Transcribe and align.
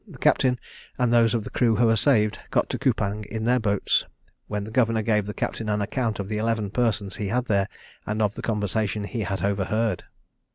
The 0.07 0.17
captain, 0.17 0.59
and 0.97 1.13
those 1.13 1.35
of 1.35 1.43
the 1.43 1.51
crew 1.51 1.75
who 1.75 1.85
were 1.85 1.95
saved, 1.95 2.39
got 2.49 2.71
to 2.71 2.79
Cupang 2.79 3.23
in 3.25 3.43
their 3.43 3.59
boats; 3.59 4.03
when 4.47 4.63
the 4.63 4.71
governor 4.71 5.03
gave 5.03 5.27
the 5.27 5.33
captain 5.35 5.69
an 5.69 5.79
account 5.79 6.17
of 6.17 6.27
the 6.27 6.39
eleven 6.39 6.71
persons 6.71 7.17
he 7.17 7.27
had 7.27 7.45
there, 7.45 7.69
and 8.07 8.19
of 8.19 8.33
the 8.33 8.41
conversation 8.41 9.03
he 9.03 9.19
had 9.19 9.43
overheard. 9.45 10.05